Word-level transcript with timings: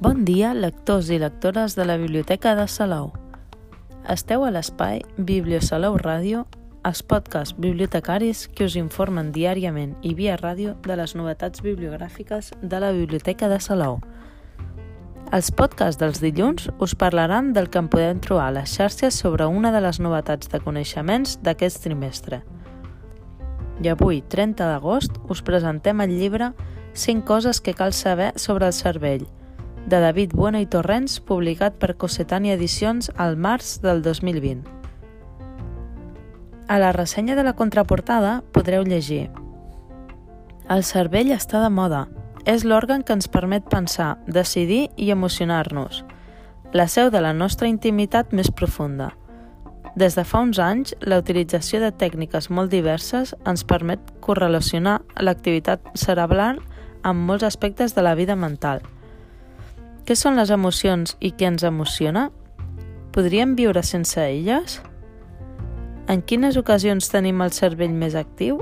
Bon 0.00 0.22
dia, 0.24 0.54
lectors 0.56 1.10
i 1.12 1.18
lectores 1.20 1.74
de 1.76 1.84
la 1.84 1.98
Biblioteca 2.00 2.54
de 2.56 2.64
Salou. 2.72 3.10
Esteu 4.08 4.46
a 4.46 4.50
l'espai 4.50 5.02
Bibliosalou 5.18 5.98
Ràdio, 6.00 6.46
els 6.88 7.02
podcasts 7.04 7.52
bibliotecaris 7.60 8.46
que 8.48 8.64
us 8.64 8.78
informen 8.80 9.28
diàriament 9.34 9.90
i 10.00 10.14
via 10.16 10.38
ràdio 10.40 10.72
de 10.86 10.94
les 10.96 11.12
novetats 11.12 11.60
bibliogràfiques 11.60 12.48
de 12.62 12.80
la 12.80 12.94
Biblioteca 12.96 13.50
de 13.52 13.58
Salou. 13.60 13.98
Els 15.36 15.50
podcasts 15.52 16.00
dels 16.00 16.22
dilluns 16.24 16.70
us 16.80 16.94
parlaran 16.96 17.50
del 17.52 17.68
que 17.68 17.82
en 17.84 17.90
podem 17.92 18.22
trobar 18.24 18.46
a 18.48 18.54
les 18.56 18.72
xarxes 18.78 19.18
sobre 19.20 19.44
una 19.44 19.68
de 19.68 19.82
les 19.84 20.00
novetats 20.00 20.48
de 20.48 20.62
coneixements 20.64 21.36
d'aquest 21.44 21.82
trimestre. 21.84 22.40
I 23.84 23.92
avui, 23.92 24.22
30 24.22 24.64
d'agost, 24.64 25.20
us 25.28 25.44
presentem 25.44 26.00
el 26.00 26.16
llibre 26.16 26.54
5 26.94 27.28
coses 27.28 27.60
que 27.60 27.76
cal 27.76 27.92
saber 27.92 28.32
sobre 28.40 28.64
el 28.64 28.72
cervell, 28.72 29.28
de 29.86 30.00
David 30.00 30.32
Bueno 30.34 30.60
i 30.60 30.66
Torrents, 30.66 31.20
publicat 31.20 31.78
per 31.80 31.96
Cossetani 31.96 32.52
Edicions 32.52 33.10
al 33.16 33.36
març 33.36 33.78
del 33.80 34.02
2020. 34.02 34.62
A 36.68 36.78
la 36.78 36.92
ressenya 36.92 37.34
de 37.34 37.42
la 37.42 37.54
contraportada 37.58 38.42
podreu 38.52 38.84
llegir 38.84 39.30
El 40.68 40.84
cervell 40.84 41.32
està 41.34 41.62
de 41.64 41.70
moda. 41.70 42.06
És 42.46 42.62
l'òrgan 42.64 43.02
que 43.02 43.12
ens 43.12 43.28
permet 43.28 43.66
pensar, 43.68 44.16
decidir 44.26 44.88
i 44.96 45.10
emocionar-nos. 45.10 46.04
La 46.72 46.86
seu 46.88 47.10
de 47.10 47.20
la 47.20 47.32
nostra 47.34 47.68
intimitat 47.68 48.32
més 48.32 48.50
profunda. 48.50 49.10
Des 49.96 50.14
de 50.14 50.24
fa 50.24 50.40
uns 50.40 50.58
anys, 50.62 50.94
la 51.02 51.18
utilització 51.18 51.80
de 51.82 51.90
tècniques 51.90 52.48
molt 52.48 52.70
diverses 52.70 53.34
ens 53.44 53.66
permet 53.66 54.00
correlacionar 54.20 55.00
l'activitat 55.18 55.82
cerebral 55.98 56.62
amb 57.02 57.26
molts 57.26 57.44
aspectes 57.44 57.94
de 57.94 58.06
la 58.06 58.14
vida 58.14 58.36
mental. 58.36 58.80
Què 60.06 60.16
són 60.16 60.38
les 60.38 60.50
emocions 60.50 61.12
i 61.20 61.30
què 61.36 61.46
ens 61.50 61.64
emociona? 61.66 62.30
Podríem 63.14 63.52
viure 63.58 63.82
sense 63.84 64.18
elles? 64.22 64.78
En 66.10 66.22
quines 66.26 66.56
ocasions 66.56 67.10
tenim 67.12 67.42
el 67.44 67.52
cervell 67.54 67.92
més 67.94 68.16
actiu? 68.18 68.58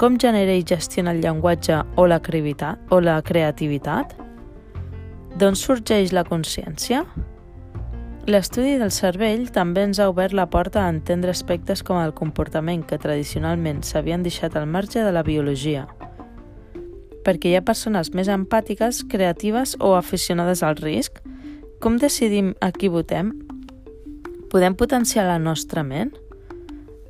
Com 0.00 0.16
genera 0.20 0.56
i 0.56 0.64
gestiona 0.66 1.12
el 1.14 1.20
llenguatge 1.24 1.78
o 1.96 2.06
la, 2.08 2.20
o 2.90 3.00
la 3.00 3.20
creativitat? 3.22 4.16
D'on 5.36 5.54
sorgeix 5.54 6.12
la 6.16 6.24
consciència? 6.24 7.04
L'estudi 8.26 8.74
del 8.80 8.90
cervell 8.90 9.46
també 9.54 9.84
ens 9.86 10.00
ha 10.00 10.08
obert 10.10 10.34
la 10.34 10.48
porta 10.50 10.82
a 10.82 10.90
entendre 10.90 11.30
aspectes 11.30 11.84
com 11.86 12.00
el 12.02 12.16
comportament 12.16 12.82
que 12.88 12.98
tradicionalment 12.98 13.84
s'havien 13.86 14.26
deixat 14.26 14.56
al 14.56 14.66
marge 14.66 15.04
de 15.04 15.14
la 15.14 15.22
biologia– 15.22 15.86
perquè 17.26 17.50
hi 17.50 17.56
ha 17.58 17.64
persones 17.66 18.12
més 18.14 18.30
empàtiques, 18.30 19.02
creatives 19.10 19.74
o 19.82 19.96
aficionades 19.98 20.62
al 20.62 20.78
risc? 20.78 21.18
Com 21.82 21.98
decidim 21.98 22.54
a 22.62 22.70
qui 22.70 22.88
votem? 22.88 23.32
Podem 24.52 24.76
potenciar 24.78 25.26
la 25.26 25.40
nostra 25.42 25.82
ment? 25.82 26.14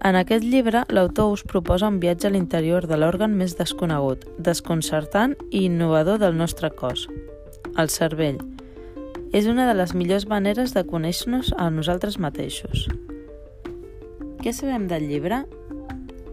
En 0.06 0.16
aquest 0.16 0.44
llibre, 0.44 0.84
l'autor 0.88 1.34
us 1.34 1.42
proposa 1.44 1.88
un 1.92 2.00
viatge 2.00 2.28
a 2.28 2.32
l'interior 2.32 2.86
de 2.88 2.96
l'òrgan 2.96 3.36
més 3.36 3.56
desconegut, 3.58 4.24
desconcertant 4.38 5.36
i 5.50 5.66
innovador 5.66 6.20
del 6.22 6.36
nostre 6.36 6.70
cos, 6.72 7.06
el 7.76 7.92
cervell. 7.92 8.40
És 9.36 9.48
una 9.50 9.66
de 9.68 9.74
les 9.76 9.92
millors 9.92 10.28
maneres 10.30 10.72
de 10.72 10.84
conèixer-nos 10.86 11.52
a 11.58 11.68
nosaltres 11.70 12.16
mateixos. 12.22 12.86
Què 14.40 14.52
sabem 14.54 14.86
del 14.88 15.08
llibre? 15.10 15.44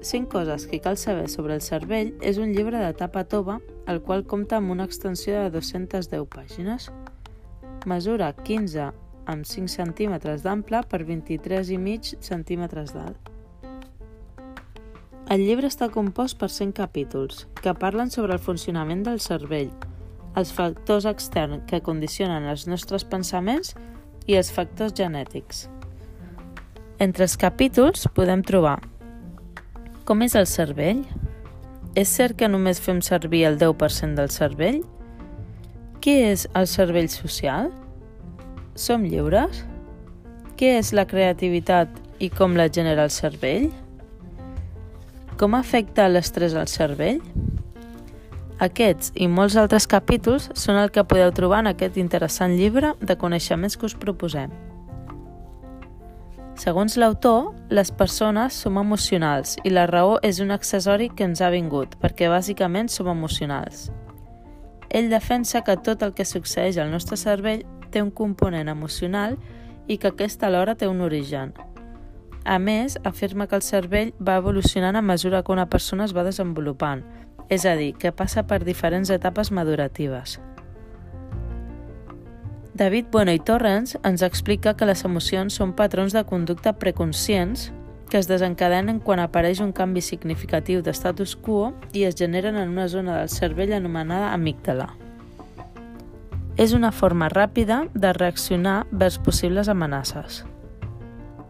5 0.03 0.29
coses 0.29 0.67
que 0.67 0.81
cal 0.83 0.97
saber 0.97 1.29
sobre 1.31 1.55
el 1.55 1.63
cervell 1.63 2.13
és 2.21 2.37
un 2.37 2.51
llibre 2.53 2.77
de 2.77 2.91
tapa 2.93 3.23
tova, 3.23 3.59
el 3.87 4.01
qual 4.01 4.25
compta 4.25 4.57
amb 4.57 4.71
una 4.71 4.85
extensió 4.87 5.41
de 5.43 5.49
210 5.53 6.27
pàgines. 6.31 6.89
Mesura 7.85 8.31
15 8.33 8.91
amb 9.25 9.47
5 9.47 9.71
cm 9.71 10.17
d'ample 10.43 10.83
per 10.89 11.01
23,5 11.05 12.19
cm 12.19 12.67
d'alt. 12.93 13.31
El 15.31 15.43
llibre 15.47 15.67
està 15.71 15.89
compost 15.89 16.37
per 16.37 16.49
100 16.51 16.73
capítols, 16.77 17.47
que 17.61 17.73
parlen 17.73 18.11
sobre 18.11 18.35
el 18.35 18.43
funcionament 18.43 19.03
del 19.07 19.21
cervell, 19.23 19.71
els 20.35 20.51
factors 20.51 21.07
externs 21.09 21.63
que 21.67 21.81
condicionen 21.81 22.49
els 22.51 22.67
nostres 22.67 23.03
pensaments 23.07 23.73
i 24.27 24.35
els 24.39 24.51
factors 24.51 24.93
genètics. 24.95 25.67
Entre 26.99 27.23
els 27.25 27.37
capítols 27.39 28.07
podem 28.15 28.43
trobar 28.43 28.79
com 30.03 30.19
és 30.25 30.33
el 30.35 30.49
cervell? 30.51 31.05
És 31.93 32.09
cert 32.09 32.33
que 32.39 32.47
només 32.49 32.79
fem 32.81 33.03
servir 33.05 33.43
el 33.45 33.59
10% 33.61 34.17
del 34.17 34.31
cervell? 34.33 34.79
Què 36.01 36.15
és 36.31 36.47
el 36.57 36.65
cervell 36.65 37.09
social? 37.13 37.69
Som 38.73 39.05
lliures? 39.05 39.61
Què 40.57 40.71
és 40.79 40.89
la 40.97 41.05
creativitat 41.05 41.93
i 42.17 42.31
com 42.33 42.57
la 42.57 42.65
genera 42.65 43.05
el 43.05 43.13
cervell? 43.13 43.69
Com 45.37 45.53
afecta 45.53 46.09
l'estrès 46.09 46.57
al 46.57 46.71
cervell? 46.71 47.21
Aquests 48.57 49.13
i 49.13 49.29
molts 49.29 49.53
altres 49.61 49.85
capítols 49.85 50.49
són 50.57 50.81
el 50.81 50.89
que 50.89 51.05
podeu 51.05 51.29
trobar 51.35 51.61
en 51.61 51.75
aquest 51.75 52.01
interessant 52.01 52.57
llibre 52.57 52.95
de 53.05 53.21
coneixements 53.21 53.77
que 53.77 53.85
us 53.85 53.93
proposem. 53.93 54.49
Segons 56.53 56.93
l'autor, 57.01 57.47
les 57.73 57.89
persones 57.89 58.53
som 58.53 58.77
emocionals 58.77 59.55
i 59.65 59.71
la 59.73 59.87
raó 59.89 60.19
és 60.21 60.37
un 60.39 60.53
accessori 60.53 61.09
que 61.09 61.25
ens 61.25 61.41
ha 61.41 61.49
vingut, 61.49 61.95
perquè 61.97 62.29
bàsicament 62.29 62.91
som 62.93 63.09
emocionals. 63.09 63.87
Ell 64.93 65.09
defensa 65.09 65.63
que 65.65 65.75
tot 65.81 66.05
el 66.05 66.13
que 66.13 66.27
succeeix 66.29 66.77
al 66.77 66.93
nostre 66.93 67.17
cervell 67.17 67.65
té 67.89 68.05
un 68.05 68.13
component 68.13 68.69
emocional 68.69 69.39
i 69.89 69.97
que 69.97 70.13
aquest 70.13 70.45
alhora 70.45 70.77
té 70.77 70.87
un 70.87 71.01
origen. 71.01 71.55
A 72.45 72.59
més, 72.59 72.99
afirma 73.03 73.47
que 73.47 73.57
el 73.57 73.65
cervell 73.65 74.13
va 74.21 74.37
evolucionant 74.37 74.95
a 74.95 75.01
mesura 75.01 75.41
que 75.41 75.51
una 75.51 75.69
persona 75.73 76.05
es 76.05 76.13
va 76.13 76.27
desenvolupant, 76.27 77.01
és 77.49 77.65
a 77.65 77.73
dir, 77.75 77.95
que 77.97 78.13
passa 78.13 78.45
per 78.45 78.61
diferents 78.63 79.09
etapes 79.09 79.49
maduratives. 79.51 80.37
David 82.73 83.05
Bueno 83.11 83.31
i 83.31 83.37
Torrens 83.37 83.99
ens 84.01 84.23
explica 84.25 84.71
que 84.73 84.87
les 84.89 85.03
emocions 85.05 85.53
són 85.59 85.75
patrons 85.77 86.13
de 86.15 86.23
conducta 86.25 86.73
preconscients 86.73 87.67
que 88.09 88.17
es 88.17 88.25
desencadenen 88.29 88.99
quan 88.99 89.21
apareix 89.21 89.61
un 89.61 89.71
canvi 89.77 90.01
significatiu 90.01 90.81
d'estatus 90.81 91.35
quo 91.37 91.71
i 91.93 92.03
es 92.07 92.17
generen 92.17 92.57
en 92.57 92.73
una 92.73 92.87
zona 92.89 93.19
del 93.19 93.29
cervell 93.29 93.73
anomenada 93.77 94.31
amígdala. 94.33 94.87
És 96.57 96.73
una 96.73 96.91
forma 96.91 97.29
ràpida 97.29 97.83
de 97.93 98.13
reaccionar 98.13 98.87
vers 98.91 99.19
possibles 99.19 99.69
amenaces. 99.69 100.43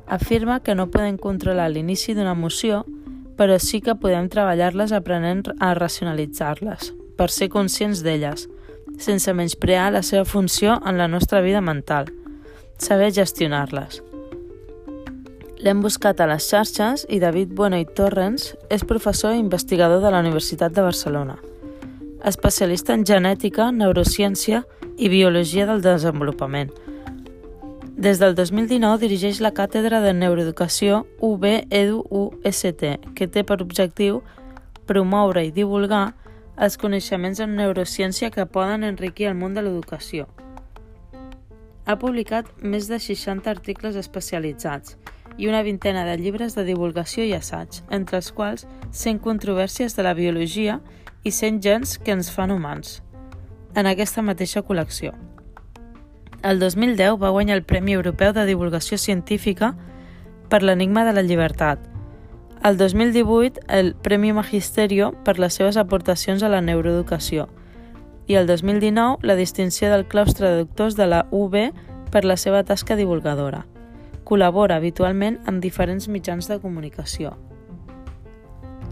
Afirma 0.07 0.59
que 0.59 0.75
no 0.75 0.89
podem 0.91 1.17
controlar 1.17 1.69
l'inici 1.71 2.15
d'una 2.15 2.35
emoció, 2.35 2.83
però 3.39 3.55
sí 3.59 3.79
que 3.81 3.95
podem 3.95 4.27
treballar-les 4.27 4.91
aprenent 4.91 5.47
a 5.59 5.73
racionalitzar-les, 5.73 6.91
per 7.15 7.29
ser 7.31 7.49
conscients 7.51 8.03
d'elles, 8.03 8.47
sense 8.99 9.33
menysprear 9.33 9.91
la 9.93 10.03
seva 10.03 10.25
funció 10.25 10.79
en 10.85 10.97
la 10.97 11.07
nostra 11.07 11.41
vida 11.41 11.61
mental, 11.61 12.11
saber 12.77 13.11
gestionar-les. 13.13 14.01
L'hem 15.63 15.79
buscat 15.79 16.19
a 16.19 16.27
les 16.27 16.43
xarxes 16.49 17.05
i 17.07 17.21
David 17.23 17.53
Bueno 17.55 17.77
i 17.79 17.85
Torrens 17.87 18.49
és 18.69 18.83
professor 18.83 19.31
i 19.31 19.39
investigador 19.39 20.01
de 20.03 20.11
la 20.11 20.19
Universitat 20.19 20.73
de 20.75 20.83
Barcelona, 20.83 21.37
especialista 22.23 22.93
en 22.93 23.05
genètica, 23.07 23.71
neurociència 23.71 24.65
i 24.97 25.07
biologia 25.09 25.65
del 25.65 25.81
desenvolupament. 25.81 26.73
Des 27.95 28.19
del 28.19 28.35
2019 28.35 28.99
dirigeix 29.05 29.39
la 29.39 29.53
càtedra 29.55 30.01
de 30.03 30.11
neuroeducació 30.17 31.05
UB 31.21 31.45
Edu 31.69 32.01
UST, 32.09 32.83
que 33.15 33.29
té 33.31 33.45
per 33.47 33.61
objectiu 33.61 34.19
promoure 34.89 35.45
i 35.45 35.53
divulgar 35.55 36.09
els 36.57 36.77
coneixements 36.77 37.39
en 37.41 37.55
neurociència 37.57 38.29
que 38.31 38.45
poden 38.45 38.83
enriquir 38.83 39.27
el 39.29 39.37
món 39.37 39.53
de 39.53 39.63
l'educació. 39.65 40.27
Ha 41.85 41.97
publicat 41.99 42.47
més 42.61 42.87
de 42.87 42.99
60 43.01 43.49
articles 43.49 43.97
especialitzats 43.99 44.97
i 45.37 45.49
una 45.49 45.63
vintena 45.65 46.05
de 46.05 46.15
llibres 46.21 46.53
de 46.55 46.63
divulgació 46.63 47.25
i 47.25 47.33
assaig, 47.33 47.81
entre 47.89 48.19
els 48.21 48.31
quals 48.31 48.67
100 48.91 49.19
controvèrsies 49.25 49.97
de 49.97 50.05
la 50.05 50.13
biologia 50.13 50.79
i 51.23 51.31
100 51.31 51.61
gens 51.63 51.97
que 51.97 52.13
ens 52.13 52.29
fan 52.31 52.51
humans, 52.51 53.01
en 53.75 53.89
aquesta 53.89 54.21
mateixa 54.21 54.61
col·lecció. 54.61 55.13
El 56.43 56.59
2010 56.59 57.17
va 57.19 57.31
guanyar 57.31 57.57
el 57.57 57.63
Premi 57.63 57.95
Europeu 57.97 58.33
de 58.35 58.45
Divulgació 58.45 58.97
Científica 58.97 59.73
per 60.49 60.61
l'Enigma 60.61 61.05
de 61.07 61.13
la 61.15 61.23
Llibertat, 61.23 61.92
el 62.63 62.77
2018, 62.77 63.59
el 63.67 63.93
Premi 63.93 64.31
Magisterio 64.31 65.11
per 65.25 65.37
les 65.37 65.57
seves 65.59 65.75
aportacions 65.75 66.43
a 66.43 66.49
la 66.49 66.61
neuroeducació 66.63 67.49
i 68.25 68.37
el 68.39 68.47
2019, 68.47 69.17
la 69.21 69.35
distinció 69.35 69.89
del 69.91 70.05
claustre 70.07 70.47
de 70.47 70.61
doctors 70.61 70.95
de 70.95 71.07
la 71.07 71.25
UB 71.31 71.57
per 72.09 72.23
la 72.23 72.37
seva 72.37 72.63
tasca 72.63 72.95
divulgadora. 72.95 73.65
Col·labora 74.23 74.77
habitualment 74.79 75.41
amb 75.45 75.59
diferents 75.59 76.07
mitjans 76.07 76.47
de 76.47 76.61
comunicació. 76.63 77.33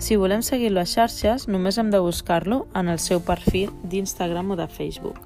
Si 0.04 0.18
volem 0.20 0.42
seguir 0.44 0.74
les 0.76 0.92
xarxes, 0.92 1.48
només 1.48 1.78
hem 1.78 1.94
de 1.94 2.02
buscar-lo 2.04 2.66
en 2.76 2.90
el 2.92 3.00
seu 3.00 3.22
perfil 3.24 3.72
d'Instagram 3.84 4.52
o 4.52 4.58
de 4.60 4.68
Facebook. 4.68 5.22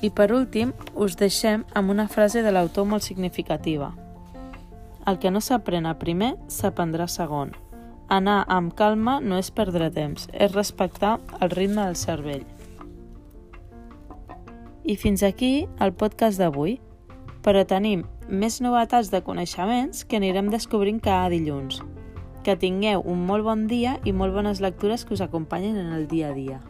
I 0.00 0.08
per 0.08 0.30
últim, 0.32 0.72
us 0.94 1.18
deixem 1.20 1.66
amb 1.74 1.92
una 1.92 2.08
frase 2.08 2.40
de 2.40 2.52
l'autor 2.52 2.88
molt 2.88 3.04
significativa. 3.04 3.92
El 5.04 5.18
que 5.20 5.30
no 5.30 5.44
s'aprèn 5.44 5.84
a 5.84 5.98
primer, 6.00 6.32
s'aprendrà 6.48 7.10
segon. 7.12 7.52
Anar 8.12 8.44
amb 8.52 8.74
calma 8.76 9.20
no 9.24 9.38
és 9.40 9.48
perdre 9.50 9.88
temps, 9.90 10.28
és 10.32 10.52
respectar 10.52 11.18
el 11.40 11.50
ritme 11.54 11.86
del 11.86 11.96
cervell. 11.96 12.44
I 14.84 14.96
fins 15.00 15.22
aquí 15.24 15.64
el 15.80 15.94
podcast 15.96 16.38
d'avui. 16.38 16.76
Però 17.44 17.60
tenim 17.68 18.04
més 18.28 18.60
novetats 18.64 19.10
de 19.12 19.20
coneixements 19.24 20.04
que 20.08 20.16
anirem 20.16 20.50
descobrint 20.52 21.00
cada 21.00 21.30
dilluns. 21.32 21.80
Que 22.44 22.56
tingueu 22.60 23.04
un 23.04 23.24
molt 23.24 23.44
bon 23.44 23.66
dia 23.68 23.98
i 24.04 24.12
molt 24.12 24.36
bones 24.36 24.60
lectures 24.64 25.04
que 25.04 25.16
us 25.16 25.24
acompanyin 25.24 25.76
en 25.80 25.92
el 25.96 26.08
dia 26.08 26.30
a 26.32 26.36
dia. 26.36 26.60